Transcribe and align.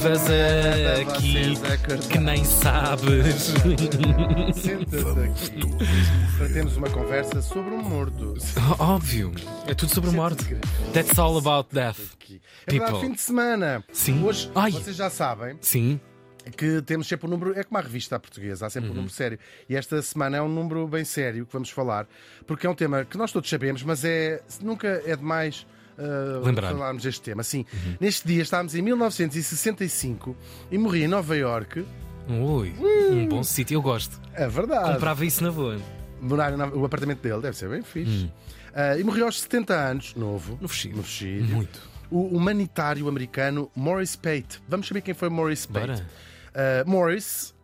levas 0.00 0.22
aqui 1.00 1.54
que 2.08 2.18
nem 2.18 2.44
sabes. 2.44 3.52
Senta-te 4.54 5.20
aqui 5.20 5.60
para 6.38 6.48
termos 6.48 6.76
uma 6.76 6.88
conversa 6.90 7.42
sobre 7.42 7.74
um 7.74 7.82
morto. 7.82 8.34
Óbvio, 8.78 9.32
é 9.66 9.74
tudo 9.74 9.92
sobre 9.92 10.10
a 10.10 10.12
morte. 10.12 10.56
That's 10.92 11.18
all 11.18 11.36
about 11.36 11.68
death. 11.74 11.98
É 12.66 12.70
verdade, 12.70 12.92
People. 12.92 13.00
fim 13.00 13.12
de 13.12 13.20
semana. 13.20 13.84
Sim. 13.92 14.24
Hoje, 14.24 14.50
Ai. 14.54 14.70
vocês 14.72 14.96
já 14.96 15.10
sabem 15.10 15.56
Sim, 15.60 16.00
que 16.56 16.80
temos 16.82 17.06
sempre 17.06 17.26
um 17.26 17.30
número. 17.30 17.58
É 17.58 17.62
como 17.62 17.78
a 17.78 17.82
revista 17.82 18.18
portuguesa, 18.18 18.66
há 18.66 18.70
sempre 18.70 18.88
Uhum. 18.88 18.92
um 18.94 18.96
número 18.96 19.12
sério. 19.14 19.38
E 19.68 19.76
esta 19.76 20.00
semana 20.02 20.36
é 20.38 20.42
um 20.42 20.48
número 20.48 20.86
bem 20.88 21.04
sério 21.04 21.44
que 21.46 21.52
vamos 21.52 21.70
falar, 21.70 22.06
porque 22.46 22.66
é 22.66 22.70
um 22.70 22.74
tema 22.74 23.04
que 23.04 23.16
nós 23.18 23.30
todos 23.32 23.48
sabemos, 23.50 23.82
mas 23.82 24.04
é 24.04 24.40
nunca 24.60 25.02
é 25.06 25.14
demais. 25.16 25.66
Uh, 25.98 26.44
Lembrar. 26.44 26.72
Uhum. 26.72 26.78
falarmos 26.78 27.02
deste 27.02 27.20
tema. 27.22 27.42
Sim, 27.42 27.64
neste 28.00 28.26
dia 28.26 28.42
estávamos 28.42 28.74
em 28.74 28.82
1965 28.82 30.36
e 30.70 30.78
morri 30.78 31.04
em 31.04 31.08
Nova 31.08 31.36
Iorque. 31.36 31.84
ui, 32.28 32.72
um 33.10 33.26
bom 33.28 33.42
sítio, 33.42 33.74
eu 33.76 33.82
gosto. 33.82 34.20
É 34.34 34.48
verdade. 34.48 34.92
Comprava 34.92 35.24
isso 35.24 35.42
na 35.42 35.50
boa. 35.50 35.78
Morar 36.20 36.56
na- 36.56 36.68
o 36.68 36.84
apartamento 36.84 37.20
dele 37.20 37.40
deve 37.42 37.56
ser 37.56 37.68
bem 37.68 37.82
fixe. 37.82 38.30
Ah, 38.74 38.96
e 38.96 39.04
morreu 39.04 39.26
aos 39.26 39.40
70 39.42 39.74
anos, 39.74 40.14
novo. 40.14 40.54
Hum. 40.54 40.58
No 40.62 40.68
Fuxido. 40.68 40.96
No 40.96 41.02
Fuxido. 41.02 41.44
Muito. 41.54 41.80
O 42.10 42.36
humanitário 42.36 43.08
americano 43.08 43.70
Morris 43.74 44.16
Pate. 44.16 44.60
Vamos 44.68 44.86
saber 44.88 45.00
quem 45.02 45.14
foi 45.14 45.28
Morris 45.28 45.66
Pate. 45.66 45.86
Bora. 45.88 46.06
Ah, 46.54 46.84
Morris 46.86 47.54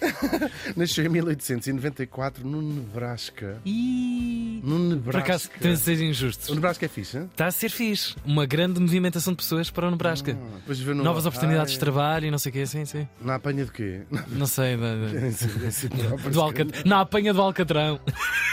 nasceu 0.76 1.04
em 1.04 1.08
1894 1.08 2.46
no 2.46 2.60
Nebraska. 2.60 3.58
E 3.64 4.60
No 4.64 4.70
por 4.78 4.78
Nebraska. 4.96 5.18
acaso, 5.20 5.50
tem 5.60 5.72
de 5.72 5.78
ser 5.78 5.98
O 5.98 6.02
injusto. 6.02 6.54
Nebraska 6.54 6.84
é 6.86 6.88
fixe, 6.88 7.18
hein? 7.18 7.28
Está 7.30 7.46
a 7.46 7.50
ser 7.50 7.68
fixe. 7.70 8.14
Uma 8.24 8.44
grande 8.46 8.80
movimentação 8.80 9.32
de 9.32 9.36
pessoas 9.36 9.70
para 9.70 9.86
o 9.86 9.90
Nebraska. 9.90 10.36
Ah, 10.38 10.72
no- 10.94 11.04
Novas 11.04 11.26
oportunidades 11.26 11.74
de 11.74 11.78
trabalho 11.78 12.26
e 12.26 12.30
não 12.30 12.38
sei 12.38 12.50
o 12.50 12.52
quê, 12.52 12.66
sim, 12.66 12.84
sim. 12.84 13.06
Na 13.20 13.36
apanha 13.36 13.64
de 13.64 13.70
quê? 13.72 14.02
Não 14.28 14.46
sei. 14.46 14.76
da- 14.76 14.92
do 16.30 16.40
Alcat... 16.40 16.70
Na 16.86 17.00
apanha 17.00 17.32
do 17.32 17.40
Alcatrão. 17.40 18.00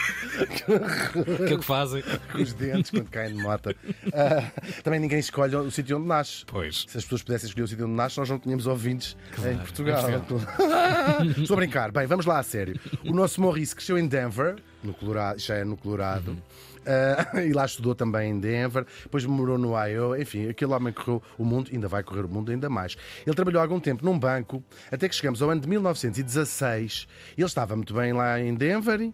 que 1.47 1.53
é 1.53 1.55
o 1.55 1.59
que 1.59 1.65
fazem. 1.65 2.03
os 2.35 2.53
dentes 2.53 2.91
quando 2.91 3.09
caem 3.09 3.35
de 3.35 3.41
moto. 3.41 3.75
Ah, 4.13 4.51
também 4.83 4.99
ninguém 4.99 5.19
escolhe 5.19 5.55
o 5.55 5.71
sítio 5.71 5.97
onde 5.97 6.07
nasce. 6.07 6.45
Pois. 6.45 6.85
Se 6.87 6.97
as 6.97 7.03
pessoas 7.03 7.23
pudessem 7.23 7.47
escolher 7.47 7.65
o 7.65 7.67
sítio 7.67 7.85
onde 7.85 7.95
nasce, 7.95 8.17
nós 8.17 8.29
não 8.29 8.39
tínhamos 8.39 8.67
ouvintes 8.67 9.15
em 9.37 9.57
Portugal. 9.57 10.03
é 10.09 10.19
Estou 11.41 11.55
a 11.55 11.57
brincar. 11.57 11.91
Bem, 11.91 12.07
vamos 12.07 12.25
lá 12.25 12.39
a 12.39 12.43
sério. 12.43 12.79
O 13.05 13.13
nosso 13.13 13.41
Maurice 13.41 13.75
cresceu 13.75 13.97
em 13.97 14.07
Denver, 14.07 14.57
no 14.83 14.93
Colorado, 14.93 15.39
já 15.39 15.55
é 15.55 15.63
no 15.63 15.77
Colorado. 15.77 16.37
Ah, 16.85 17.41
e 17.45 17.53
lá 17.53 17.65
estudou 17.65 17.93
também 17.93 18.31
em 18.31 18.39
Denver, 18.39 18.85
depois 19.03 19.25
morou 19.25 19.57
no 19.57 19.73
Iowa, 19.77 20.19
enfim, 20.19 20.49
aquele 20.49 20.73
homem 20.73 20.93
correu 20.93 21.21
o 21.37 21.45
mundo, 21.45 21.69
ainda 21.71 21.87
vai 21.87 22.03
correr 22.03 22.25
o 22.25 22.29
mundo 22.29 22.51
ainda 22.51 22.69
mais. 22.69 22.97
Ele 23.25 23.35
trabalhou 23.35 23.61
algum 23.61 23.79
tempo 23.79 24.03
num 24.03 24.17
banco, 24.17 24.63
até 24.91 25.07
que 25.07 25.15
chegamos 25.15 25.41
ao 25.41 25.49
ano 25.49 25.61
de 25.61 25.67
1916. 25.67 27.07
Ele 27.37 27.45
estava 27.45 27.75
muito 27.75 27.93
bem 27.93 28.13
lá 28.13 28.39
em 28.39 28.53
Denver, 28.55 29.11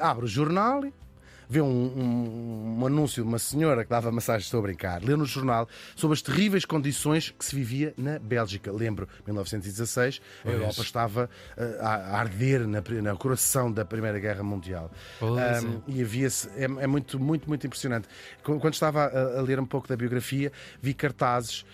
abre 0.00 0.24
o 0.24 0.28
jornal, 0.28 0.92
vê 1.48 1.60
um, 1.60 1.66
um- 1.66 2.78
um 2.80 2.86
anúncio 2.86 3.22
de 3.22 3.28
uma 3.28 3.38
senhora 3.38 3.84
que 3.84 3.90
dava 3.90 4.10
massagens, 4.12 4.44
estou 4.44 4.60
a 4.60 4.62
brincar, 4.62 5.02
leu 5.02 5.16
no 5.16 5.24
jornal 5.24 5.68
sobre 5.96 6.14
as 6.14 6.22
terríveis 6.22 6.64
condições 6.64 7.34
que 7.36 7.44
se 7.44 7.54
vivia 7.56 7.94
na 7.96 8.18
Bélgica. 8.18 8.70
Lembro, 8.70 9.08
1916, 9.26 10.20
a 10.20 10.42
Pois. 10.42 10.54
Europa 10.54 10.82
estava 10.82 11.30
uh, 11.56 11.62
a 11.84 12.18
arder 12.18 12.66
na, 12.66 12.80
no 13.12 13.18
coração 13.18 13.72
da 13.72 13.84
Primeira 13.84 14.18
Guerra 14.18 14.42
Mundial. 14.42 14.90
Um, 15.22 15.82
e 15.88 16.02
havia-se, 16.02 16.48
é, 16.56 16.64
é 16.64 16.86
muito, 16.86 17.18
muito, 17.18 17.48
muito 17.48 17.66
impressionante. 17.66 18.06
Qu- 18.44 18.58
Quando 18.60 18.74
estava 18.74 19.04
a, 19.06 19.38
a 19.38 19.42
ler 19.42 19.58
um 19.58 19.66
pouco 19.66 19.88
da 19.88 19.96
biografia, 19.96 20.52
vi 20.82 20.94
cartazes, 20.94 21.64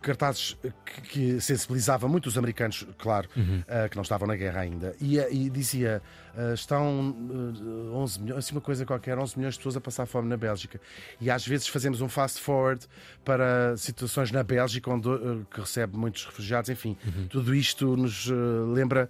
cartazes 0.00 0.56
que, 0.84 1.00
que 1.02 1.40
sensibilizavam 1.40 2.08
muito 2.08 2.26
os 2.26 2.38
americanos, 2.38 2.86
claro, 2.98 3.28
uh, 3.36 3.88
que 3.88 3.96
não 3.96 4.02
estavam 4.02 4.26
na 4.26 4.36
guerra 4.36 4.60
ainda, 4.60 4.94
e, 5.00 5.18
e 5.18 5.50
dizia: 5.50 6.02
uh, 6.36 6.54
estão 6.54 7.10
uh, 7.10 7.94
11 7.96 8.20
milhões, 8.20 8.44
uma 8.52 8.60
coisa 8.60 8.84
qualquer, 8.86 9.18
11 9.18 9.36
milhões 9.36 9.54
de 9.54 9.58
pessoas 9.58 9.76
a 9.76 9.80
passar 9.80 10.06
fome 10.06 10.28
na 10.28 10.36
Bélgica. 10.36 10.80
E 11.20 11.30
às 11.30 11.46
vezes 11.46 11.66
fazemos 11.68 12.00
um 12.00 12.08
fast 12.08 12.40
forward 12.40 12.86
para 13.24 13.76
situações 13.76 14.30
na 14.30 14.42
Bélgica, 14.42 14.90
onde, 14.90 15.08
uh, 15.08 15.46
que 15.50 15.60
recebe 15.60 15.96
muitos 15.96 16.24
refugiados, 16.24 16.70
enfim, 16.70 16.96
tudo 17.28 17.54
isto 17.54 17.96
nos 17.96 18.28
uh, 18.28 18.72
lembra 18.72 19.08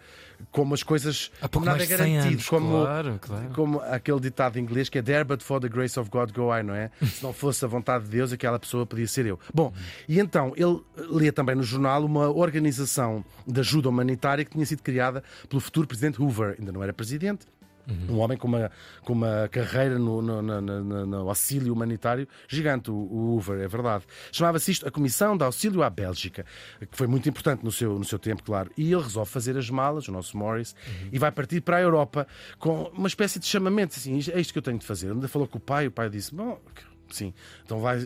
como 0.50 0.74
as 0.74 0.82
coisas. 0.82 1.30
Há 1.40 1.48
pouco 1.48 1.66
nada 1.66 1.78
mais 1.78 1.90
é 1.90 1.96
de 1.96 2.02
100 2.02 2.12
garantido, 2.12 2.34
anos, 2.34 2.48
como, 2.48 2.82
claro, 2.82 3.18
claro. 3.20 3.50
como 3.54 3.80
aquele 3.80 4.20
ditado 4.20 4.58
inglês 4.58 4.88
que 4.88 4.98
é 4.98 5.02
There 5.02 5.24
but 5.24 5.42
for 5.42 5.60
the 5.60 5.68
grace 5.68 5.98
of 5.98 6.10
God 6.10 6.32
go 6.32 6.54
I, 6.56 6.62
não 6.62 6.74
é? 6.74 6.90
Se 7.04 7.22
não 7.22 7.32
fosse 7.32 7.64
a 7.64 7.68
vontade 7.68 8.04
de 8.04 8.10
Deus, 8.10 8.32
aquela 8.32 8.58
pessoa 8.58 8.86
podia 8.86 9.06
ser 9.06 9.26
eu. 9.26 9.38
Bom, 9.52 9.72
e 10.08 10.18
então 10.18 10.52
ele 10.56 10.80
lê 10.96 11.30
também 11.30 11.54
no 11.54 11.62
jornal 11.62 12.04
uma 12.04 12.28
organização 12.28 13.24
de 13.46 13.60
ajuda 13.60 13.88
humanitária 13.88 14.44
que 14.44 14.52
tinha 14.52 14.66
sido 14.66 14.82
criada 14.82 15.22
pelo 15.48 15.60
futuro 15.60 15.86
presidente 15.86 16.20
Hoover, 16.20 16.56
ainda 16.58 16.72
não 16.72 16.82
era 16.82 16.92
presidente. 16.92 17.46
Um 18.08 18.18
homem 18.18 18.38
com 18.38 18.46
uma, 18.46 18.70
com 19.02 19.12
uma 19.12 19.48
carreira 19.50 19.98
no, 19.98 20.22
no, 20.22 20.40
no- 20.42 21.06
no- 21.06 21.28
auxílio 21.28 21.72
humanitário 21.72 22.28
gigante, 22.48 22.90
o, 22.90 22.94
o 22.94 23.34
Hoover, 23.34 23.60
é 23.60 23.66
verdade. 23.66 24.04
Chamava-se 24.30 24.70
isto 24.70 24.86
a 24.86 24.90
Comissão 24.90 25.36
de 25.36 25.42
Auxílio 25.44 25.82
à 25.82 25.90
Bélgica, 25.90 26.46
que 26.90 26.96
foi 26.96 27.06
muito 27.08 27.28
importante 27.28 27.64
no 27.64 27.72
seu, 27.72 27.98
no 27.98 28.04
seu 28.04 28.18
tempo, 28.18 28.42
claro. 28.42 28.70
E 28.76 28.92
ele 28.92 29.02
resolve 29.02 29.30
fazer 29.30 29.56
as 29.56 29.68
malas, 29.68 30.06
o 30.06 30.12
nosso 30.12 30.36
Morris, 30.36 30.74
e 31.10 31.18
vai 31.18 31.32
partir 31.32 31.60
para 31.60 31.78
a 31.78 31.80
Europa 31.80 32.26
com 32.58 32.84
uma 32.94 33.08
espécie 33.08 33.38
de 33.40 33.46
chamamento, 33.46 33.96
assim, 33.96 34.16
é 34.32 34.40
isto 34.40 34.52
que 34.52 34.58
eu 34.58 34.62
tenho 34.62 34.78
de 34.78 34.86
fazer. 34.86 35.10
Ainda 35.10 35.26
falou 35.26 35.48
com 35.48 35.58
o 35.58 35.60
pai, 35.60 35.86
o 35.88 35.90
pai 35.90 36.08
disse, 36.08 36.34
bom, 36.34 36.60
sim, 37.16 37.32
então 37.64 37.80
vai, 37.80 37.98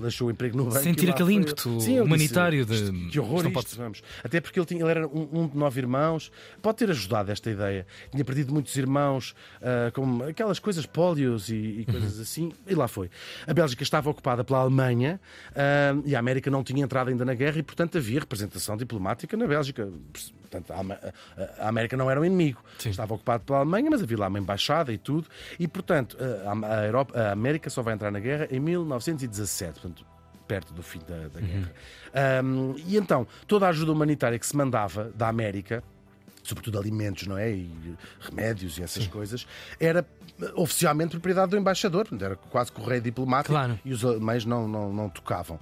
deixou 0.00 0.28
o 0.28 0.30
emprego 0.30 0.56
no 0.56 0.64
banco. 0.64 0.78
Sentir 0.80 1.10
aquele 1.10 1.32
ímpeto. 1.34 1.80
Sim, 1.80 2.00
humanitário 2.00 2.64
disse, 2.64 2.90
de- 2.90 2.96
"Isto- 2.98 3.10
Que 3.10 3.20
horror 3.20 3.38
isto 3.44 3.52
pode- 3.52 3.74
vamos. 3.76 4.02
Até 4.22 4.40
porque 4.40 4.58
ele, 4.58 4.66
tinha, 4.66 4.80
ele 4.82 4.90
era 4.90 5.06
um, 5.06 5.28
um 5.32 5.48
de 5.48 5.56
nove 5.56 5.80
irmãos, 5.80 6.30
pode 6.62 6.78
ter 6.78 6.90
ajudado 6.90 7.30
esta 7.30 7.50
ideia. 7.50 7.86
Tinha 8.10 8.24
perdido 8.24 8.52
muitos 8.52 8.74
irmãos, 8.76 9.34
ah, 9.62 9.90
com 9.92 10.22
aquelas 10.24 10.58
coisas, 10.58 10.86
pólios 10.86 11.48
e, 11.48 11.54
e 11.80 11.84
coisas 11.90 12.18
assim, 12.20 12.52
e 12.66 12.74
lá 12.74 12.88
foi. 12.88 13.10
A 13.46 13.54
Bélgica 13.54 13.82
estava 13.82 14.10
ocupada 14.10 14.42
pela 14.44 14.58
Alemanha 14.60 15.20
ah, 15.54 16.00
e 16.04 16.14
a 16.14 16.18
América 16.18 16.50
não 16.50 16.62
tinha 16.64 16.82
entrado 16.84 17.08
ainda 17.08 17.24
na 17.24 17.34
guerra 17.34 17.58
e, 17.58 17.62
portanto, 17.62 17.98
havia 17.98 18.20
representação 18.20 18.76
diplomática 18.76 19.36
na 19.36 19.46
Bélgica. 19.46 19.88
Portanto, 20.50 20.72
a, 20.72 21.62
a- 21.64 21.68
América 21.68 21.96
não 21.96 22.10
era 22.10 22.20
um 22.20 22.24
inimigo. 22.24 22.62
Sim. 22.78 22.90
Estava 22.90 23.14
ocupado 23.14 23.44
pela 23.44 23.58
Alemanha, 23.58 23.90
mas 23.90 24.02
havia 24.02 24.18
lá 24.18 24.28
uma 24.28 24.38
embaixada 24.38 24.92
e 24.92 24.98
tudo. 24.98 25.28
E, 25.58 25.66
portanto, 25.68 26.16
a, 26.66 26.84
Europa, 26.86 27.18
a 27.18 27.32
América 27.32 27.68
só 27.70 27.82
vai 27.82 27.94
entrar 27.94 28.10
na 28.10 28.20
guerra 28.20 28.48
em 28.50 28.60
1917. 28.60 29.80
Portanto, 29.80 30.06
perto 30.46 30.72
do 30.72 30.82
fim 30.82 31.00
da, 31.06 31.28
da 31.28 31.40
guerra. 31.40 31.72
Um, 32.42 32.74
e 32.86 32.96
então, 32.96 33.26
toda 33.46 33.66
a 33.66 33.68
ajuda 33.68 33.92
humanitária 33.92 34.38
que 34.38 34.46
se 34.46 34.56
mandava 34.56 35.12
da 35.14 35.28
América, 35.28 35.82
sobretudo 36.48 36.78
alimentos, 36.78 37.26
não 37.26 37.36
é? 37.36 37.50
E 37.52 37.70
remédios 38.20 38.78
e 38.78 38.82
essas 38.82 39.06
coisas, 39.06 39.46
era 39.78 40.06
eh, 40.40 40.52
oficialmente 40.54 41.10
propriedade 41.10 41.50
do 41.50 41.56
embaixador, 41.58 42.08
era 42.20 42.36
quase 42.36 42.72
correio 42.72 43.00
diplomático 43.02 43.52
Claro. 43.54 43.78
e 43.84 43.92
os 43.92 44.04
alemães 44.04 44.44
não, 44.44 44.66
não, 44.66 44.92
não 44.92 45.08
tocavam. 45.08 45.58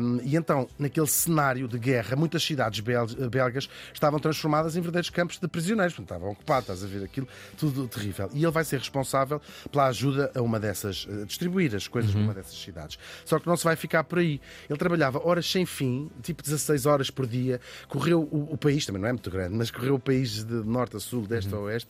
Um, 0.00 0.20
e 0.22 0.36
então, 0.36 0.68
naquele 0.78 1.06
cenário 1.06 1.66
de 1.68 1.78
guerra, 1.78 2.16
muitas 2.16 2.42
cidades 2.42 2.80
bel- 2.80 3.06
belgas 3.30 3.68
estavam 3.92 4.18
transformadas 4.18 4.76
em 4.76 4.80
verdadeiros 4.80 5.10
campos 5.10 5.38
de 5.38 5.48
prisioneiros, 5.48 5.94
portanto, 5.94 6.16
estavam 6.16 6.32
ocupadas, 6.32 6.62
estás 6.64 6.84
a 6.84 6.86
ver 6.86 7.04
aquilo, 7.04 7.28
tudo 7.56 7.86
terrível. 7.88 8.28
E 8.32 8.42
ele 8.42 8.50
vai 8.52 8.64
ser 8.64 8.78
responsável 8.78 9.40
pela 9.70 9.86
ajuda 9.86 10.30
a 10.34 10.42
uma 10.42 10.58
dessas, 10.60 11.06
a 11.10 11.24
distribuir 11.24 11.74
as 11.74 11.88
coisas 11.88 12.14
numa 12.14 12.34
dessas 12.34 12.54
cidades. 12.60 12.98
Só 13.24 13.38
que 13.38 13.46
não 13.46 13.56
se 13.56 13.64
vai 13.64 13.76
ficar 13.76 14.04
por 14.04 14.18
aí. 14.18 14.40
Ele 14.68 14.78
trabalhava 14.78 15.26
horas 15.26 15.50
sem 15.50 15.64
fim, 15.64 16.10
tipo 16.22 16.42
16 16.42 16.86
horas 16.86 17.10
por 17.10 17.26
dia, 17.26 17.60
correu 17.88 18.22
o, 18.22 18.52
o 18.52 18.58
país, 18.58 18.84
também 18.84 19.00
não 19.00 19.08
é 19.08 19.12
muito 19.12 19.30
grande, 19.30 19.54
mas 19.54 19.70
correu 19.70 19.94
o 19.94 19.98
país 20.02 20.44
de 20.44 20.54
norte 20.54 20.96
a 20.96 21.00
sul, 21.00 21.26
deste 21.26 21.54
a 21.54 21.58
oeste, 21.58 21.88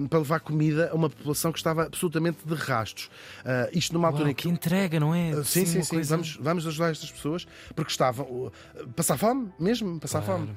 um, 0.00 0.06
para 0.08 0.18
levar 0.18 0.40
comida 0.40 0.90
a 0.90 0.94
uma 0.94 1.08
população 1.10 1.50
que 1.52 1.58
estava 1.58 1.84
absolutamente 1.84 2.38
de 2.46 2.54
rastos. 2.54 3.06
Uh, 3.44 3.68
isto 3.76 3.92
numa 3.92 4.08
altura 4.08 4.24
Uau, 4.24 4.30
em 4.32 4.34
que 4.34 4.48
entrega, 4.48 5.00
não 5.00 5.14
é? 5.14 5.32
Uh, 5.34 5.44
Sim, 5.44 5.66
sim, 5.66 5.82
sim. 5.82 5.94
coisa- 5.96 6.14
Vamos, 6.16 6.36
vamos 6.40 6.66
ajudar 6.66 6.90
estas 6.90 7.10
pessoas 7.10 7.46
porque 7.74 7.90
estavam. 7.90 8.26
uh, 8.26 8.52
passar 8.94 9.16
fome, 9.16 9.50
mesmo, 9.58 9.98
passar 10.00 10.22
Claro. 10.22 10.46
fome. 10.46 10.56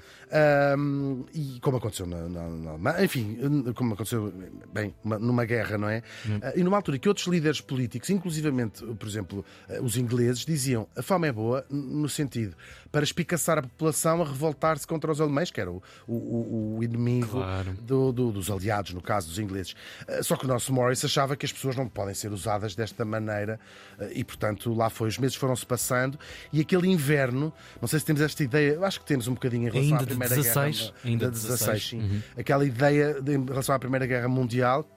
E 1.33 1.59
como 1.61 1.77
aconteceu 1.77 2.05
na, 2.05 2.27
na, 2.27 2.77
na 2.77 3.03
enfim, 3.03 3.37
uh, 3.41 3.73
como 3.73 3.93
aconteceu, 3.93 4.33
bem, 4.73 4.93
uma- 5.03 5.19
numa 5.19 5.45
guerra, 5.45 5.77
não 5.77 5.87
é? 5.89 6.01
Hum. 6.27 6.37
Uh, 6.37 6.59
e 6.59 6.63
numa 6.63 6.77
altura 6.77 6.97
que 6.97 7.07
outros 7.07 7.27
líderes 7.27 7.61
políticos, 7.61 8.09
inclusivamente, 8.09 8.83
uh, 8.83 8.95
por 8.95 9.07
exemplo, 9.07 9.45
uh, 9.69 9.83
os 9.83 9.97
ingleses, 9.97 10.45
diziam 10.45 10.87
a 10.95 11.01
fome 11.01 11.27
é 11.27 11.31
boa 11.31 11.65
no 11.69 12.07
sentido 12.09 12.55
para 12.91 13.03
espicaçar 13.03 13.57
a 13.57 13.61
população 13.61 14.21
a 14.21 14.25
revoltar-se 14.25 14.87
contra 14.87 15.11
os 15.11 15.19
alemães, 15.19 15.51
que 15.51 15.59
era 15.59 15.69
o, 15.71 15.81
o, 16.07 16.13
o- 16.13 16.54
o 16.55 16.83
inimigo 16.83 17.27
Claro. 17.27 17.73
do- 17.81 18.11
do- 18.11 18.31
dos 18.31 18.49
aliados, 18.49 18.93
no 18.93 19.01
caso 19.01 19.27
dos 19.27 19.39
ingleses. 19.39 19.75
Uh, 20.07 20.23
Só 20.23 20.35
que 20.35 20.45
o 20.45 20.47
nosso 20.47 20.71
Morris 20.73 21.03
achava 21.03 21.35
que 21.35 21.45
as 21.45 21.51
pessoas 21.51 21.75
não 21.75 21.87
podem 21.87 22.13
ser 22.13 22.31
usadas 22.31 22.75
desta 22.75 23.03
maneira 23.05 23.59
uh, 23.99 24.05
e, 24.13 24.23
portanto, 24.23 24.73
lá 24.73 24.89
foi. 24.89 25.09
Os 25.09 25.17
meses 25.17 25.35
foram-se 25.35 25.65
passando 25.65 26.17
e 26.53 26.61
aquele 26.61 26.87
inverno, 26.87 27.51
não 27.81 27.87
sei 27.87 27.99
se 27.99 28.05
temos 28.05 28.21
esta 28.21 28.43
ideia, 28.43 28.79
acho 28.85 28.99
que 28.99 29.05
temos 29.05 29.27
um 29.27 29.33
bocadinho 29.33 29.67
em 29.67 29.71
relação 29.71 29.81
Ainda 29.97 30.03
à 30.03 30.07
Primeira 30.07 30.35
16, 30.35 30.77
Guerra. 30.79 30.93
ainda 31.05 31.25
da 31.25 31.31
de 31.31 31.39
16, 31.39 31.59
16, 31.59 31.89
sim. 31.89 31.99
uhum. 31.99 32.21
Aquela 32.37 32.65
ideia 32.65 33.21
de, 33.21 33.33
em 33.35 33.45
relação 33.45 33.75
à 33.75 33.79
Primeira 33.79 34.05
Guerra 34.05 34.27
Mundial 34.27 34.87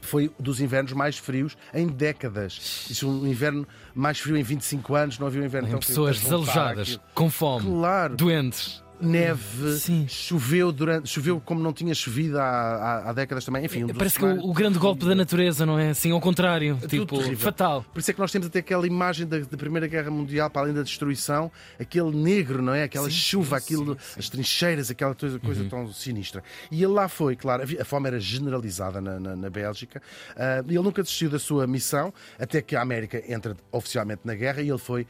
foi 0.00 0.32
dos 0.38 0.60
invernos 0.60 0.92
mais 0.92 1.16
frios 1.16 1.56
em 1.72 1.86
décadas. 1.86 2.86
Isso 2.90 3.08
um 3.08 3.24
inverno 3.26 3.66
mais 3.94 4.18
frio 4.18 4.36
em 4.36 4.42
25 4.42 4.94
anos, 4.96 5.16
não 5.18 5.28
havia 5.28 5.40
um 5.40 5.44
inverno 5.44 5.68
tão 5.68 5.80
frio. 5.80 5.88
Pessoas 5.94 6.16
de 6.16 6.22
voltar 6.26 6.74
desalojadas, 6.74 7.00
com 7.14 7.30
fome, 7.30 7.66
Claro. 7.66 8.16
doentes. 8.16 8.82
Neve, 9.06 9.72
Sim. 9.78 10.06
choveu 10.08 10.72
durante, 10.72 11.08
choveu 11.08 11.40
como 11.40 11.60
não 11.62 11.72
tinha 11.72 11.94
chovido 11.94 12.38
há, 12.38 12.42
há, 12.44 13.10
há 13.10 13.12
décadas 13.12 13.44
também. 13.44 13.64
Enfim, 13.64 13.84
um 13.84 13.88
Parece 13.88 14.18
que 14.18 14.24
o, 14.24 14.50
o 14.50 14.52
grande 14.52 14.78
golpe 14.78 15.04
da 15.04 15.14
natureza, 15.14 15.64
não 15.66 15.78
é? 15.78 15.90
Assim, 15.90 16.10
ao 16.12 16.20
contrário. 16.20 16.78
tipo, 16.88 17.18
terrível. 17.18 17.38
fatal. 17.38 17.84
Por 17.92 18.00
isso 18.00 18.10
é 18.10 18.14
que 18.14 18.20
nós 18.20 18.30
temos 18.32 18.46
até 18.48 18.60
aquela 18.60 18.86
imagem 18.86 19.26
da, 19.26 19.38
da 19.38 19.56
Primeira 19.56 19.86
Guerra 19.86 20.10
Mundial, 20.10 20.48
para 20.50 20.62
além 20.62 20.74
da 20.74 20.82
destruição, 20.82 21.50
aquele 21.78 22.10
negro, 22.16 22.62
não 22.62 22.74
é? 22.74 22.84
Aquela 22.84 23.08
Sim, 23.10 23.16
chuva, 23.16 23.56
aquilo, 23.56 23.92
Uhum. 23.92 23.96
as 24.18 24.28
trincheiras, 24.28 24.90
aquela 24.90 25.14
coisa, 25.14 25.38
coisa 25.38 25.64
tão 25.64 25.92
sinistra. 25.92 26.42
E 26.70 26.76
ele 26.82 26.92
lá 26.92 27.08
foi, 27.08 27.34
claro, 27.36 27.62
a 27.80 27.84
fome 27.84 28.06
era 28.08 28.20
generalizada 28.20 29.00
na, 29.00 29.18
na, 29.18 29.36
na 29.36 29.50
Bélgica. 29.50 30.00
Ah, 30.36 30.62
ele 30.66 30.78
nunca 30.78 31.02
desistiu 31.02 31.28
da 31.28 31.38
sua 31.38 31.66
missão, 31.66 32.12
até 32.38 32.62
que 32.62 32.76
a 32.76 32.80
América 32.82 33.22
entra 33.28 33.56
oficialmente 33.70 34.22
na 34.24 34.34
guerra 34.34 34.62
e 34.62 34.68
ele 34.68 34.78
foi 34.78 35.06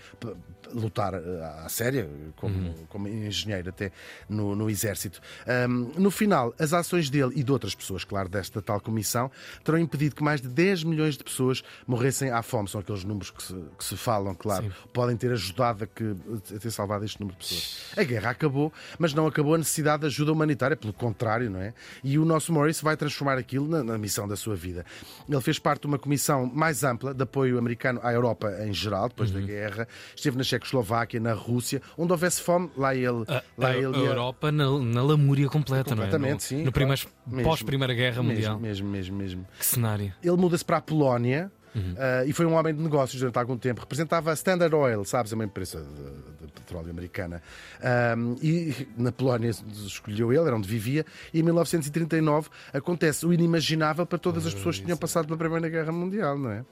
lutar 0.74 1.14
ah, 1.14 1.62
à 1.64 1.68
séria, 1.68 2.08
como, 2.36 2.52
Uhum. 2.54 2.74
como 2.88 3.08
engenheiro 3.08 3.68
até 3.68 3.90
no, 4.28 4.54
no 4.54 4.68
exército. 4.70 5.20
Ahm, 5.46 5.90
no 5.96 6.10
final, 6.10 6.54
as 6.58 6.72
ações 6.72 7.08
dele 7.10 7.32
e 7.36 7.42
de 7.42 7.50
outras 7.52 7.74
pessoas, 7.74 8.04
claro, 8.04 8.28
desta 8.28 8.60
tal 8.62 8.80
comissão, 8.80 9.30
terão 9.64 9.78
impedido 9.78 10.14
que 10.14 10.22
mais 10.22 10.40
de 10.40 10.48
10 10.48 10.84
milhões 10.84 11.16
de 11.16 11.24
pessoas 11.24 11.62
morressem 11.86 12.30
à 12.30 12.42
fome. 12.42 12.68
São 12.68 12.80
aqueles 12.80 13.04
números 13.04 13.30
que 13.30 13.42
se, 13.42 13.54
que 13.78 13.84
se 13.84 13.96
falam, 13.96 14.34
claro. 14.34 14.64
Sim. 14.64 14.72
Podem 14.92 15.16
ter 15.16 15.32
ajudado 15.32 15.84
a, 15.84 15.86
que, 15.86 16.14
a 16.54 16.58
ter 16.58 16.70
salvado 16.70 17.04
este 17.04 17.20
número 17.20 17.38
de 17.38 17.44
pessoas. 17.46 17.92
A 17.96 18.02
guerra 18.04 18.30
acabou, 18.30 18.72
mas 18.98 19.14
não 19.14 19.26
acabou 19.26 19.54
a 19.54 19.58
necessidade 19.58 20.00
de 20.02 20.06
ajuda 20.06 20.32
humanitária, 20.32 20.76
pelo 20.76 20.92
contrário, 20.92 21.50
não 21.50 21.60
é? 21.60 21.74
E 22.04 22.18
o 22.18 22.24
nosso 22.24 22.52
Morris 22.52 22.80
vai 22.80 22.96
transformar 22.96 23.38
aquilo 23.38 23.66
na, 23.68 23.82
na 23.82 23.98
missão 23.98 24.26
da 24.28 24.36
sua 24.36 24.54
vida. 24.56 24.84
Ele 25.28 25.40
fez 25.40 25.58
parte 25.58 25.82
de 25.82 25.86
uma 25.86 25.98
comissão 25.98 26.46
mais 26.46 26.84
ampla 26.84 27.12
de 27.14 27.22
apoio 27.22 27.58
americano 27.58 28.00
à 28.02 28.12
Europa 28.12 28.50
em 28.64 28.72
geral, 28.72 29.08
depois 29.08 29.30
Uhum. 29.30 29.40
da 29.40 29.46
guerra. 29.46 29.88
Esteve 30.16 30.36
na 30.36 30.42
Checoslováquia, 30.64 31.20
na 31.20 31.32
Rússia, 31.32 31.82
onde 31.98 32.12
houvesse 32.12 32.40
fome, 32.40 32.70
lá 32.76 32.94
ele. 32.94 33.24
A, 33.28 33.42
lá 33.58 33.68
a- 33.68 33.76
ele 33.76 33.86
a 33.94 33.98
ia- 33.98 34.06
Europa 34.08 34.50
na, 34.52 34.70
na 34.78 35.02
lamúria 35.02 35.48
completa, 35.48 35.94
não 35.94 36.02
é? 36.02 36.06
Completamente, 36.06 36.34
No, 36.34 36.40
sim, 36.40 36.56
no 36.56 36.60
claro. 36.62 36.72
primeiro- 36.72 37.08
Mesmo. 37.26 37.42
pós-Primeira 37.50 37.94
Guerra 37.94 38.22
Mundial. 38.22 38.58
Mesmo, 38.58 38.88
mesmo, 38.88 39.16
mesmo, 39.16 39.16
mesmo. 39.16 39.46
Que 39.58 39.64
cenário. 39.66 40.12
Ele 40.22 40.36
muda-se 40.36 40.64
para 40.64 40.78
a 40.78 40.80
Polónia. 40.80 41.50
Uhum. 41.74 41.94
ah, 41.96 42.26
e 42.26 42.34
foi 42.34 42.44
um 42.44 42.52
homem 42.52 42.74
de 42.74 42.82
negócios 42.82 43.18
durante 43.18 43.38
algum 43.38 43.56
tempo. 43.56 43.80
Representava 43.80 44.30
a 44.30 44.34
Standard 44.34 44.74
Oil, 44.74 45.06
sabes, 45.06 45.32
é 45.32 45.34
uma 45.34 45.44
empresa 45.44 45.80
de, 45.82 46.46
de 46.46 46.52
petróleo 46.52 46.90
americana. 46.90 47.40
Ahm, 47.82 48.36
e 48.42 48.86
na 48.94 49.10
Polónia 49.10 49.48
escolheu 49.86 50.30
ele, 50.34 50.42
era 50.46 50.54
onde 50.54 50.68
vivia. 50.68 51.06
E 51.32 51.40
em 51.40 51.42
1939 51.42 52.50
acontece 52.74 53.24
o 53.24 53.32
inimaginável 53.32 54.04
para 54.04 54.18
todas 54.18 54.44
as 54.46 54.52
pessoas 54.52 54.76
que 54.78 54.84
tinham 54.84 54.98
passado 54.98 55.24
pela 55.24 55.38
Primeira 55.38 55.66
Guerra 55.70 55.92
Mundial, 55.92 56.38
não 56.38 56.50
é? 56.50 56.62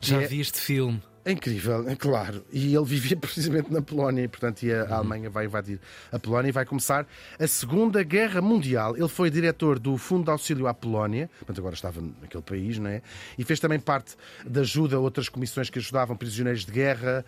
Já 0.00 0.22
é- 0.22 0.26
vi 0.26 0.40
este 0.40 0.58
filme. 0.58 1.02
É 1.24 1.32
incrível, 1.32 1.88
é 1.88 1.94
claro. 1.94 2.44
E 2.50 2.74
ele 2.74 2.84
vivia 2.84 3.16
precisamente 3.18 3.72
na 3.72 3.82
Polónia, 3.82 4.22
e 4.22 4.28
portanto 4.28 4.62
e 4.62 4.72
a 4.72 4.84
Uhum. 4.84 4.94
Alemanha 4.94 5.30
vai 5.30 5.44
invadir 5.44 5.78
a 6.10 6.18
Polónia 6.18 6.48
e 6.48 6.52
vai 6.52 6.64
começar 6.64 7.06
a 7.38 7.46
Segunda 7.46 8.02
Guerra 8.02 8.40
Mundial. 8.40 8.96
Ele 8.96 9.08
foi 9.08 9.30
diretor 9.30 9.78
do 9.78 9.96
Fundo 9.98 10.24
de 10.24 10.30
Auxílio 10.30 10.66
à 10.66 10.74
Polónia, 10.74 11.28
portanto 11.38 11.58
agora 11.58 11.74
estava 11.74 12.00
naquele 12.20 12.42
país, 12.42 12.78
não 12.78 12.90
é? 12.90 13.02
E 13.36 13.44
fez 13.44 13.60
também 13.60 13.78
parte 13.78 14.16
da 14.46 14.60
ajuda 14.60 14.96
a 14.96 14.98
outras 14.98 15.28
comissões 15.28 15.68
que 15.68 15.78
ajudavam 15.78 16.16
prisioneiros 16.16 16.64
de 16.64 16.72
guerra, 16.72 17.24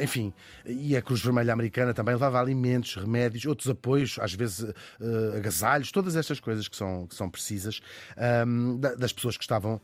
enfim. 0.00 0.32
E 0.64 0.96
a 0.96 1.02
Cruz 1.02 1.20
Vermelha 1.20 1.52
Americana 1.52 1.92
também 1.92 2.14
levava 2.14 2.40
alimentos, 2.40 2.94
remédios, 2.94 3.44
outros 3.46 3.68
apoios, 3.68 4.18
às 4.20 4.32
vezes 4.32 4.64
eh, 5.00 5.36
agasalhos, 5.36 5.90
todas 5.90 6.16
estas 6.16 6.38
coisas 6.40 6.68
que 6.68 6.76
são, 6.76 7.06
que 7.06 7.14
são 7.14 7.28
precisas 7.28 7.80
das 8.98 9.12
pessoas 9.12 9.36
que 9.36 9.42
estavam 9.42 9.80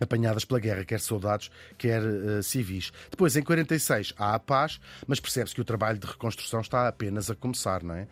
apanhadas 0.00 0.44
pela 0.44 0.60
guerra, 0.60 0.84
quer 0.84 1.00
soldados, 1.00 1.50
quer 1.76 2.02
eh, 2.02 2.42
civis. 2.42 2.92
Depois, 3.10 3.36
em 3.36 3.42
46, 3.42 4.14
há 4.18 4.34
a 4.34 4.38
paz, 4.38 4.78
mas 5.06 5.20
percebe-se 5.20 5.54
que 5.54 5.60
o 5.60 5.64
trabalho 5.64 5.98
de 5.98 6.06
reconstrução 6.06 6.60
está 6.60 6.88
apenas 6.88 7.30
a 7.30 7.34
começar, 7.34 7.82
não 7.82 7.94
é? 7.94 8.06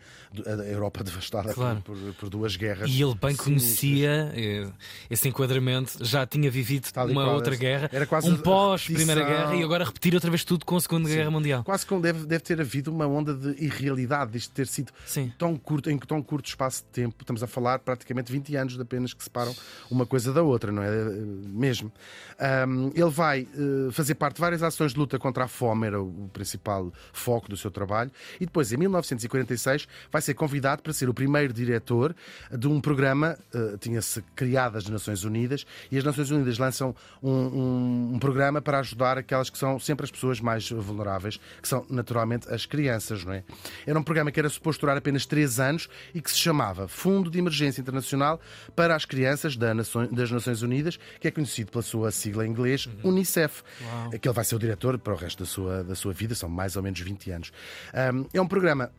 A 0.45 0.49
Europa 0.69 1.03
devastada 1.05 1.53
Claro. 1.53 1.81
por, 1.81 1.97
por 2.19 2.29
duas 2.29 2.55
guerras. 2.55 2.89
E 2.89 3.01
ele 3.01 3.15
bem 3.15 3.35
conhecia 3.35 4.31
eh, 4.35 4.67
esse 5.09 5.27
enquadramento, 5.27 6.03
já 6.03 6.25
tinha 6.25 6.49
vivido 6.51 6.91
Tal 6.91 7.07
uma 7.07 7.31
outra 7.31 7.53
era- 7.53 7.59
guerra, 7.61 7.89
era 7.93 8.05
quase 8.05 8.29
um 8.29 8.37
pós-Primeira. 8.37 9.23
Guerra 9.25 9.55
e 9.55 9.63
agora 9.63 9.83
repetir 9.85 10.13
outra 10.13 10.29
vez 10.29 10.43
tudo 10.43 10.65
com 10.65 10.75
a 10.75 10.81
Segunda 10.81 11.09
Guerra 11.09 11.31
Mundial. 11.31 11.63
Quase 11.63 11.85
que 11.85 11.97
deve, 11.99 12.25
deve 12.25 12.43
ter 12.43 12.59
havido 12.61 12.91
uma 12.91 13.07
onda 13.07 13.33
de 13.33 13.63
irrealidade 13.63 14.31
disto 14.33 14.51
ter 14.53 14.67
sido 14.67 14.91
Sim. 15.05 15.31
tão 15.37 15.55
curto, 15.57 15.89
em 15.89 15.97
tão 15.97 16.21
curto 16.21 16.47
espaço 16.47 16.83
de 16.83 16.89
tempo. 16.89 17.15
Estamos 17.21 17.41
a 17.43 17.47
falar 17.47 17.79
praticamente 17.79 18.31
20 18.31 18.55
anos 18.55 18.75
de 18.75 18.81
apenas 18.81 19.13
que 19.13 19.23
separam 19.23 19.55
uma 19.89 20.05
coisa 20.05 20.31
da 20.33 20.41
outra, 20.43 20.71
não 20.71 20.83
é? 20.83 20.87
Eh, 20.87 21.11
Mesmo. 21.77 21.91
Ahm, 22.39 22.91
ele 22.95 23.09
vai 23.09 23.41
eh, 23.41 23.91
fazer 23.91 24.15
parte 24.15 24.35
de 24.35 24.41
várias 24.41 24.61
ações 24.63 24.93
de 24.93 24.99
luta 24.99 25.17
contra 25.17 25.45
a 25.45 25.47
fome, 25.47 25.87
era 25.87 26.01
o 26.01 26.29
principal 26.33 26.91
foco 27.13 27.49
do 27.49 27.57
seu 27.57 27.71
trabalho, 27.71 28.11
e 28.39 28.45
depois, 28.45 28.71
em 28.71 28.77
1946, 28.77 29.87
vai 30.11 30.21
ser 30.21 30.33
convidado 30.33 30.81
para 30.81 30.93
ser 30.93 31.09
o 31.09 31.13
primeiro 31.13 31.51
diretor 31.53 32.15
de 32.51 32.67
um 32.67 32.79
programa, 32.79 33.37
eh, 33.53 33.77
tinha-se 33.79 34.21
criado 34.35 34.77
as 34.77 34.87
Nações 34.87 35.23
Unidas, 35.23 35.65
e 35.91 35.97
as 35.97 36.03
Nações 36.03 36.29
Unidas 36.31 36.57
lançam 36.57 36.95
um, 37.23 37.31
um- 37.31 38.11
um 38.15 38.19
programa 38.19 38.61
para 38.61 38.79
ajudar 38.79 39.17
aquelas 39.17 39.49
que 39.49 39.57
são 39.57 39.79
sempre 39.79 40.03
as 40.03 40.11
pessoas 40.11 40.39
mais 40.39 40.69
vulneráveis, 40.69 41.39
que 41.61 41.67
são 41.67 41.85
naturalmente 41.89 42.47
as 42.53 42.65
crianças, 42.65 43.23
não 43.25 43.33
é? 43.33 43.43
Era 43.85 43.97
um 43.99 44.03
programa 44.03 44.31
que 44.31 44.39
era 44.39 44.49
suposto 44.49 44.81
durar 44.81 44.97
apenas 44.97 45.25
três 45.25 45.59
anos 45.59 45.89
e 46.13 46.21
que 46.21 46.29
se 46.31 46.37
chamava 46.37 46.87
Fundo 46.87 47.29
de 47.31 47.39
Emergência 47.39 47.81
Internacional 47.81 48.39
para 48.75 48.95
as 48.95 49.05
Crianças 49.05 49.55
das 49.55 50.31
Nações 50.31 50.61
Unidas, 50.61 50.99
que 51.19 51.27
é 51.27 51.31
conhecido 51.31 51.66
pela 51.71 51.81
sua 51.81 52.11
sigla 52.11 52.45
em 52.45 52.49
inglês, 52.49 52.87
UNICEF, 53.03 53.63
que 54.21 54.27
ele 54.27 54.33
vai 54.33 54.43
ser 54.43 54.55
o 54.55 54.59
diretor 54.59 54.97
para 54.97 55.13
o 55.13 55.15
resto 55.15 55.39
da 55.43 55.45
sua, 55.45 55.83
da 55.83 55.95
sua 55.95 56.13
vida, 56.13 56.35
são 56.35 56.49
mais 56.49 56.75
ou 56.75 56.83
menos 56.83 56.99
20 56.99 57.31
anos. 57.31 57.51
Ahm, 57.93 58.25
é 58.33 58.41
um 58.41 58.47
programa 58.47 58.91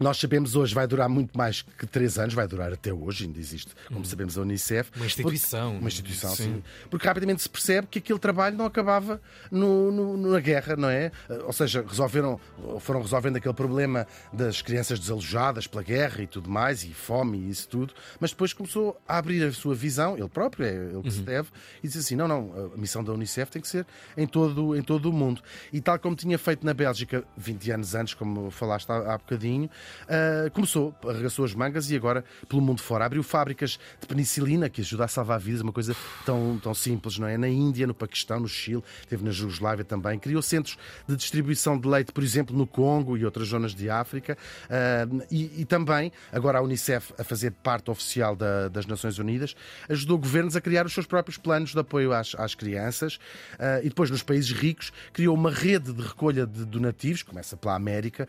nós 0.00 0.16
sabemos 0.18 0.56
hoje 0.56 0.74
vai 0.74 0.86
durar 0.86 1.08
muito 1.08 1.36
mais 1.36 1.62
que 1.62 1.86
três 1.86 2.18
anos, 2.18 2.34
vai 2.34 2.48
durar 2.48 2.72
até 2.72 2.92
hoje, 2.92 3.24
ainda 3.26 3.38
existe, 3.38 3.72
como 3.88 4.04
sabemos, 4.04 4.36
a 4.38 4.40
Unicef. 4.42 4.90
Uma 4.96 5.06
instituição. 5.06 5.68
Porque- 5.72 5.78
uma 5.82 5.88
instituição, 5.88 6.34
sim. 6.34 6.54
Sim. 6.54 6.62
Porque 6.90 7.06
rapidamente 7.06 7.42
se 7.42 7.48
percebe 7.48 7.86
que 7.86 7.98
aquele 7.98 8.18
trabalho 8.18 8.56
não 8.56 8.64
acabava 8.64 9.20
no, 9.50 9.92
no- 9.92 10.30
na 10.32 10.40
guerra, 10.40 10.74
não 10.76 10.88
é? 10.88 11.12
Ou 11.44 11.52
seja, 11.52 11.84
resolveram, 11.86 12.40
foram 12.80 13.02
resolvendo 13.02 13.36
aquele 13.36 13.54
problema 13.54 14.06
das 14.32 14.62
crianças 14.62 14.98
desalojadas 14.98 15.66
pela 15.66 15.82
guerra 15.82 16.22
e 16.22 16.26
tudo 16.26 16.48
mais, 16.48 16.82
e 16.82 16.94
fome 16.94 17.38
e 17.38 17.50
isso 17.50 17.68
tudo, 17.68 17.92
mas 18.18 18.30
depois 18.30 18.52
começou 18.52 19.00
a 19.06 19.18
abrir 19.18 19.42
a 19.44 19.52
sua 19.52 19.74
visão, 19.74 20.16
ele 20.16 20.28
próprio, 20.28 20.64
é 20.64 20.72
ele 20.74 21.02
que 21.02 21.10
se 21.10 21.20
deve, 21.20 21.48
e 21.82 21.86
disse 21.86 21.98
assim: 21.98 22.16
não, 22.16 22.26
não, 22.26 22.72
a 22.74 22.76
missão 22.78 23.04
da 23.04 23.12
Unicef 23.12 23.50
tem 23.52 23.60
que 23.60 23.68
ser 23.68 23.86
em 24.16 24.26
todo, 24.26 24.74
em 24.74 24.82
todo 24.82 25.10
o 25.10 25.12
mundo. 25.12 25.42
E 25.72 25.80
tal 25.80 25.98
como 25.98 26.16
tinha 26.16 26.38
feito 26.38 26.64
na 26.64 26.72
Bélgica 26.72 27.22
20 27.36 27.70
anos 27.72 27.94
antes, 27.94 28.14
como 28.14 28.50
falaste 28.50 28.88
há, 28.90 29.14
há 29.14 29.18
bocadinho, 29.18 29.68
ah, 30.08 30.50
começou, 30.50 30.94
arregaçou 31.06 31.44
as 31.44 31.54
mangas 31.54 31.90
e 31.90 31.96
agora, 31.96 32.24
pelo 32.48 32.60
mundo 32.62 32.82
fora, 32.82 33.04
abriu 33.04 33.22
fábricas 33.22 33.78
de 34.00 34.06
penicilina 34.06 34.68
que 34.68 34.80
ajuda 34.80 35.04
a 35.04 35.08
salvar 35.08 35.38
vidas, 35.40 35.60
uma 35.60 35.72
coisa 35.72 35.94
tão, 36.24 36.58
tão 36.62 36.74
simples, 36.74 37.18
não 37.18 37.26
é? 37.26 37.36
Na 37.36 37.48
Índia, 37.48 37.86
no 37.86 37.94
Paquistão, 37.94 38.40
no 38.40 38.48
Chile, 38.48 38.82
teve 39.08 39.24
na 39.24 39.30
Jugoslávia 39.30 39.84
também. 39.84 40.18
Criou 40.18 40.42
centros 40.42 40.76
de 41.08 41.16
distribuição 41.16 41.78
de 41.78 41.88
leite, 41.88 42.12
por 42.12 42.22
exemplo, 42.22 42.56
no 42.56 42.66
Congo 42.66 43.16
e 43.16 43.24
outras 43.24 43.48
zonas 43.48 43.74
de 43.74 43.88
África. 43.90 44.36
Ah, 44.68 45.06
e, 45.30 45.62
e 45.62 45.64
também, 45.64 46.12
agora 46.32 46.58
a 46.58 46.62
Unicef, 46.62 47.12
a 47.18 47.24
fazer 47.24 47.52
parte 47.62 47.90
oficial 47.90 48.34
da- 48.36 48.68
das 48.68 48.86
Nações 48.86 49.18
Unidas, 49.18 49.54
ajudou 49.88 50.18
governos 50.18 50.56
a 50.56 50.60
criar 50.60 50.86
os 50.86 50.92
seus 50.92 51.06
próprios 51.06 51.38
planos 51.38 51.72
de 51.72 51.78
apoio 51.78 52.12
às, 52.12 52.34
às 52.36 52.54
crianças. 52.54 53.18
Ah, 53.58 53.80
e 53.82 53.88
depois, 53.88 54.10
nos 54.10 54.22
países 54.22 54.52
ricos, 54.52 54.92
criou 55.12 55.34
uma 55.34 55.50
rede 55.50 55.92
de 55.92 56.02
recolha 56.02 56.46
de 56.46 56.64
donativos, 56.64 57.22
começa 57.22 57.56
pela 57.56 57.74
América, 57.74 58.28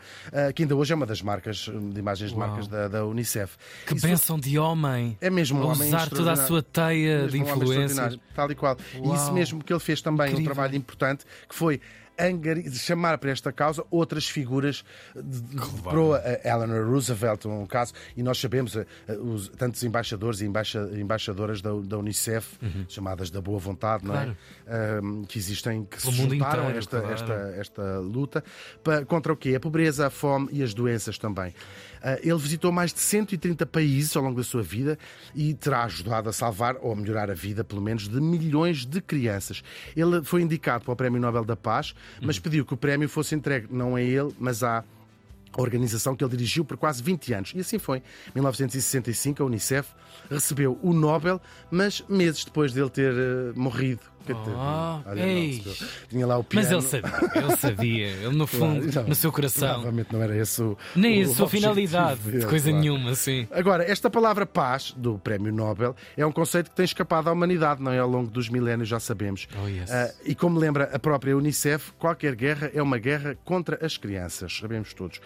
que 0.54 0.62
ainda 0.62 0.74
hoje 0.76 0.92
é 0.92 0.96
uma 0.96 1.06
das 1.06 1.20
marcas, 1.22 1.51
de 1.58 1.98
imagens 1.98 2.30
de 2.30 2.36
Uau. 2.36 2.46
marcas 2.48 2.68
da, 2.68 2.88
da 2.88 3.04
Unicef. 3.04 3.56
Que 3.86 3.94
Isso 3.94 4.06
benção 4.06 4.38
de 4.38 4.58
homem! 4.58 5.16
é 5.20 5.30
mesmo 5.30 5.60
um 5.60 5.66
homem 5.68 5.88
usar 5.88 6.08
toda 6.08 6.32
a 6.32 6.36
sua 6.36 6.62
teia 6.62 7.26
de 7.28 7.38
um 7.38 7.42
influências. 7.42 7.90
extraordinário, 7.90 8.20
Tal 8.34 8.50
e 8.50 8.54
qual. 8.54 8.76
E 8.94 8.98
Uau. 8.98 9.14
isso 9.14 9.32
mesmo 9.32 9.62
que 9.62 9.72
ele 9.72 9.80
fez 9.80 10.00
também, 10.00 10.26
um 10.28 10.30
Incrível. 10.30 10.54
trabalho 10.54 10.76
importante, 10.76 11.24
que 11.48 11.54
foi 11.54 11.80
angari- 12.26 12.70
chamar 12.72 13.18
para 13.18 13.30
esta 13.30 13.52
causa 13.52 13.84
outras 13.90 14.28
figuras 14.28 14.84
de. 15.14 15.42
A 16.44 16.48
Eleanor 16.48 16.86
Roosevelt, 16.88 17.44
um 17.46 17.66
caso, 17.66 17.92
e 18.16 18.22
nós 18.22 18.38
sabemos 18.38 18.76
eh, 18.76 18.86
eh, 19.08 19.16
os, 19.16 19.48
tantos 19.48 19.82
embaixadores 19.82 20.40
e 20.40 20.46
embaixa- 20.46 20.88
embaixadoras 20.94 21.60
da, 21.60 21.70
da 21.84 21.98
Unicef, 21.98 22.56
chamadas 22.88 23.30
da 23.30 23.40
boa 23.40 23.58
vontade, 23.58 24.04
não 24.04 24.14
é? 24.14 24.34
Claro. 24.66 25.26
Que 25.28 25.38
existem, 25.38 25.84
que 25.84 26.00
se 26.00 26.10
Pelo 26.10 26.30
juntaram 26.30 26.62
inteiro, 26.64 26.78
esta, 26.78 27.00
claro. 27.00 27.14
esta, 27.14 27.32
esta 27.58 27.98
luta 27.98 28.44
pa- 28.82 29.04
contra 29.04 29.32
o 29.32 29.36
quê? 29.36 29.54
A 29.54 29.60
pobreza, 29.60 30.06
a 30.06 30.10
fome 30.10 30.48
e 30.52 30.62
as 30.62 30.72
doenças 30.74 31.18
também. 31.18 31.54
Ah, 32.04 32.18
ele 32.22 32.36
visitou 32.38 32.72
mais 32.72 32.92
de 32.92 32.98
130 33.00 33.64
países 33.66 34.16
ao 34.16 34.24
longo 34.24 34.36
da 34.36 34.42
sua 34.42 34.62
vida 34.62 34.98
e 35.34 35.54
terá 35.54 35.84
ajudado 35.84 36.28
a 36.28 36.32
salvar 36.32 36.76
ou 36.80 36.92
a 36.92 36.96
melhorar 36.96 37.30
a 37.30 37.34
vida, 37.34 37.62
pelo 37.62 37.80
menos, 37.80 38.08
de 38.08 38.20
milhões 38.20 38.84
de 38.84 39.00
crianças. 39.00 39.62
Ele 39.96 40.22
foi 40.24 40.42
indicado 40.42 40.84
para 40.84 40.92
o 40.92 40.96
Prémio 40.96 41.20
Nobel 41.20 41.44
da 41.44 41.54
Paz, 41.56 41.94
mas 42.20 42.38
Hum. 42.38 42.40
pediu 42.42 42.64
que 42.66 42.74
o 42.74 42.76
prémio 42.76 43.08
fosse 43.08 43.34
entregue 43.34 43.68
não 43.70 43.94
a 43.94 44.02
ele, 44.02 44.34
mas 44.38 44.62
à 44.62 44.84
organização 45.56 46.16
que 46.16 46.24
ele 46.24 46.30
dirigiu 46.30 46.64
por 46.64 46.76
quase 46.76 47.02
20 47.02 47.34
anos. 47.34 47.52
E 47.54 47.60
assim 47.60 47.78
foi. 47.78 47.98
Em 47.98 48.36
1965, 48.36 49.42
a 49.42 49.46
Unicef 49.46 49.90
recebeu 50.30 50.78
o 50.82 50.92
Nobel, 50.92 51.40
mas 51.70 52.02
meses 52.08 52.44
depois 52.44 52.72
dele 52.72 52.90
ter 52.90 53.12
uh, 53.12 53.52
morrido. 53.54 54.00
Oh, 54.30 55.08
Olha, 55.08 55.20
ei. 55.20 55.62
Não, 55.64 55.88
tinha 56.08 56.26
lá 56.26 56.38
o 56.38 56.44
piano. 56.44 56.66
Mas 56.66 56.72
ele 56.72 56.82
sabia, 56.82 57.30
ele 57.34 57.56
sabia, 57.56 58.06
ele 58.06 58.36
no 58.36 58.46
fundo, 58.46 58.92
não, 58.94 59.04
no 59.04 59.14
seu 59.14 59.32
coração. 59.32 59.68
Provavelmente 59.68 60.12
não 60.12 60.22
era 60.22 60.36
esse 60.36 60.62
o. 60.62 60.76
Nem 60.94 61.22
a 61.22 61.28
sua 61.28 61.48
finalidade, 61.48 62.20
de 62.20 62.46
coisa 62.46 62.70
claro. 62.70 62.80
nenhuma, 62.80 63.14
sim. 63.14 63.46
Agora, 63.50 63.84
esta 63.84 64.08
palavra 64.08 64.46
paz, 64.46 64.94
do 64.96 65.18
Prémio 65.18 65.52
Nobel, 65.52 65.96
é 66.16 66.24
um 66.24 66.32
conceito 66.32 66.70
que 66.70 66.76
tem 66.76 66.84
escapado 66.84 67.28
à 67.28 67.32
humanidade, 67.32 67.82
não 67.82 67.90
é? 67.90 67.98
Ao 67.98 68.08
longo 68.08 68.30
dos 68.30 68.48
milénios, 68.48 68.88
já 68.88 69.00
sabemos. 69.00 69.48
Oh, 69.62 69.68
yes. 69.68 69.90
uh, 69.90 70.14
e 70.24 70.34
como 70.34 70.58
lembra 70.58 70.90
a 70.92 70.98
própria 70.98 71.36
Unicef, 71.36 71.92
qualquer 71.98 72.34
guerra 72.34 72.70
é 72.74 72.82
uma 72.82 72.98
guerra 72.98 73.36
contra 73.44 73.84
as 73.84 73.96
crianças, 73.96 74.58
sabemos 74.58 74.92
todos. 74.92 75.20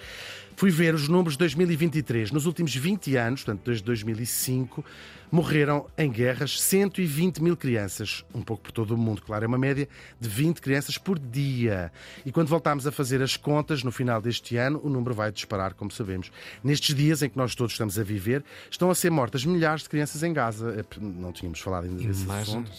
Fui 0.57 0.71
ver 0.71 0.95
os 0.95 1.07
números 1.07 1.35
de 1.35 1.41
2023. 1.41 2.33
Nos 2.33 2.47
últimos 2.47 2.75
20 2.75 3.15
anos, 3.17 3.45
portanto, 3.45 3.67
desde 3.67 3.85
2005, 3.85 4.83
morreram 5.30 5.87
em 5.97 6.11
guerras 6.11 6.61
120 6.61 7.42
mil 7.42 7.56
crianças, 7.56 8.25
um 8.35 8.42
pouco 8.42 8.64
por 8.64 8.73
todo 8.73 8.95
o 8.95 8.97
mundo, 8.97 9.23
claro, 9.23 9.45
é 9.45 9.49
uma 9.49 9.59
média 9.59 9.88
de 10.21 10.28
20 10.28 10.61
crianças 10.61 10.99
por 10.99 11.18
dia. 11.18 11.92
E 12.25 12.33
quando 12.33 12.49
voltarmos 12.49 12.87
a 12.87 12.92
fazer 12.92 13.23
as 13.23 13.37
contas, 13.37 13.83
no 13.83 13.90
final 13.90 14.21
deste 14.21 14.56
ano, 14.56 14.80
o 14.83 14.88
número 14.88 15.14
vai 15.14 15.30
disparar, 15.33 15.75
como 15.75 15.90
sabemos. 15.90 16.30
Nestes 16.62 16.95
dias 16.95 17.23
em 17.23 17.28
que 17.28 17.37
nós 17.37 17.54
todos 17.54 17.73
estamos 17.73 17.99
a 17.99 18.02
viver, 18.02 18.45
estão 18.71 18.90
a 18.90 18.95
ser 18.95 19.11
mortas 19.11 19.45
milhares 19.45 19.83
de 19.83 19.88
crianças 19.88 20.23
em 20.23 20.33
Gaza. 20.33 20.80
É, 20.80 21.00
não 21.00 21.33
tínhamos 21.33 21.61
falado 21.61 21.85
ainda 21.85 22.02
desse 22.02 22.30
assunto. 22.30 22.71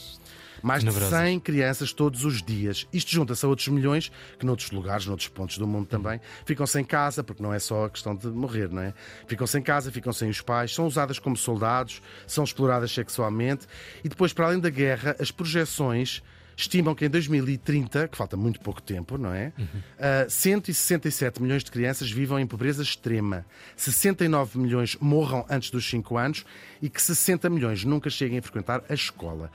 Mais 0.62 0.84
de 0.84 0.92
100 0.92 1.40
crianças 1.40 1.94
todos 1.94 2.26
os 2.26 2.42
dias. 2.42 2.88
Isto 2.92 3.12
junta-se 3.12 3.46
a 3.46 3.50
outros 3.50 3.68
milhões 3.68 4.12
que, 4.38 4.46
noutros 4.46 4.72
lugares, 4.72 5.06
noutros 5.06 5.28
pontos 5.28 5.58
do 5.58 5.68
mundo 5.68 5.88
também, 5.88 6.20
ficam 6.46 6.66
sem 6.66 6.84
casa, 6.84 7.24
porque 7.24 7.42
não 7.42 7.54
é 7.54 7.60
só 7.60 7.86
a 7.86 7.90
questão 7.90 8.16
de 8.16 8.28
morrer, 8.28 8.70
não 8.70 8.82
é? 8.82 8.94
Ficam 9.28 9.48
sem 9.48 9.62
casa, 9.62 9.92
ficam 9.92 10.14
sem 10.14 10.30
os 10.30 10.42
pais, 10.42 10.74
são 10.74 10.86
usadas 10.88 11.20
como 11.20 11.38
soldados, 11.38 12.02
são 12.26 12.44
exploradas 12.44 12.92
sexualmente 12.92 13.68
e 14.04 14.10
depois, 14.10 14.34
para 14.34 14.48
além 14.48 14.60
da 14.60 14.70
guerra, 14.70 15.16
as 15.20 15.32
projeções 15.32 16.22
estimam 16.58 16.96
que 16.96 17.06
em 17.06 17.10
2030, 17.10 18.08
que 18.08 18.18
falta 18.18 18.36
muito 18.36 18.60
pouco 18.60 18.82
tempo, 18.82 19.16
não 19.18 19.32
é? 19.32 19.54
Uhum. 19.58 20.26
Uh, 20.26 20.30
167 20.30 21.40
milhões 21.42 21.64
de 21.64 21.70
crianças 21.70 22.10
vivam 22.10 22.40
em 22.40 22.48
pobreza 22.48 22.82
extrema, 22.82 23.46
69 23.76 24.58
milhões 24.58 24.98
morram 25.00 25.46
antes 25.48 25.70
dos 25.70 25.88
5 25.88 26.18
anos 26.18 26.46
e 26.82 26.90
que 26.90 27.00
60 27.00 27.48
milhões 27.50 27.86
nunca 27.86 28.10
cheguem 28.10 28.40
a 28.40 28.42
frequentar 28.42 28.84
a 28.90 28.94
escola. 28.94 29.52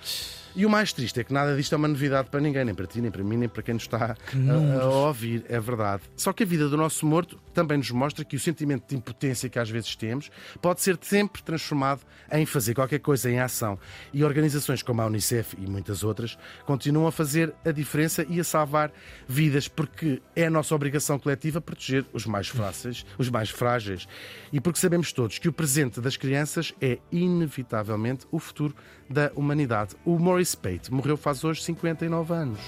E 0.54 0.66
o 0.66 0.70
mais 0.70 0.92
triste 0.92 1.20
é 1.20 1.24
que 1.24 1.32
nada 1.32 1.56
disto 1.56 1.74
é 1.74 1.78
uma 1.78 1.88
novidade 1.88 2.28
para 2.28 2.40
ninguém, 2.40 2.64
nem 2.64 2.74
para 2.74 2.86
ti, 2.86 3.00
nem 3.00 3.10
para 3.10 3.22
mim, 3.24 3.36
nem 3.36 3.48
para 3.48 3.62
quem 3.62 3.74
nos 3.74 3.84
está 3.84 4.16
a, 4.16 4.82
a, 4.82 4.88
ouvir. 4.88 5.44
É 5.48 5.58
verdade. 5.58 6.02
Só 6.16 6.32
que 6.32 6.42
a 6.42 6.46
vida 6.46 6.68
do 6.68 6.76
nosso 6.76 7.06
morto 7.06 7.38
também 7.54 7.78
nos 7.78 7.90
mostra 7.90 8.24
que 8.24 8.36
o 8.36 8.40
sentimento 8.40 8.88
de 8.88 8.96
impotência 8.96 9.48
que 9.48 9.58
às 9.58 9.70
vezes 9.70 9.94
temos 9.96 10.30
pode 10.60 10.80
ser 10.80 10.98
sempre 11.00 11.42
transformado 11.42 12.02
em 12.30 12.44
fazer 12.44 12.74
qualquer 12.74 12.98
coisa 12.98 13.30
em 13.30 13.40
ação. 13.40 13.78
E 14.12 14.22
organizações 14.24 14.82
como 14.82 15.00
a 15.00 15.06
Unicef 15.06 15.56
e 15.58 15.66
muitas 15.66 16.04
outras 16.04 16.38
continuam 16.66 17.06
a 17.06 17.12
fazer 17.12 17.54
a 17.64 17.70
diferença 17.70 18.26
e 18.28 18.38
a 18.38 18.44
salvar 18.44 18.92
vidas, 19.26 19.68
porque 19.68 20.20
é 20.36 20.46
a 20.46 20.50
nossa 20.50 20.74
obrigação 20.74 21.18
coletiva 21.18 21.60
proteger 21.60 22.04
os 22.12 22.26
mais 22.26 22.48
frágeis, 22.48 23.06
os 23.18 23.28
mais 23.28 23.50
frágeis. 23.50 24.06
E 24.52 24.60
porque 24.60 24.78
sabemos 24.78 25.12
todos 25.12 25.38
que 25.38 25.48
o 25.48 25.52
presente 25.52 26.00
das 26.00 26.16
crianças 26.16 26.74
é 26.80 26.98
inevitavelmente 27.10 28.26
o 28.30 28.38
futuro 28.38 28.74
da 29.12 29.30
humanidade. 29.36 29.94
O 30.04 30.18
Maurice 30.18 30.56
Pate 30.56 30.92
morreu 30.92 31.16
faz 31.16 31.44
hoje 31.44 31.62
59 31.62 32.32
anos. 32.32 32.60